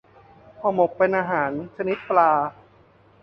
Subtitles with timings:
[0.59, 2.31] ห่อหมก เป็นอาหารชนิดปลา